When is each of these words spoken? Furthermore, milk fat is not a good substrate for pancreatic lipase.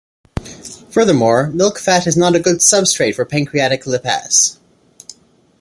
Furthermore, 0.89 1.49
milk 1.51 1.77
fat 1.77 2.07
is 2.07 2.17
not 2.17 2.33
a 2.35 2.39
good 2.39 2.57
substrate 2.57 3.13
for 3.13 3.23
pancreatic 3.23 3.83
lipase. 3.83 4.57